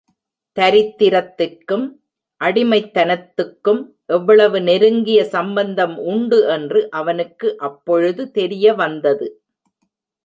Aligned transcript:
தரித்திரத்திற்கும் 0.57 1.83
அடிமைத்தனத்துக்கும் 2.41 3.81
எவ்வளவு 4.07 4.61
நெருங்கிய 4.61 5.19
சம்பந்தம் 5.25 5.95
உண்டு 6.05 6.39
என்று 6.47 6.81
அவனுக்கு 6.91 7.49
அப்பொழுது 7.59 8.25
தெரிய 8.31 8.73
வந்தது. 8.73 9.27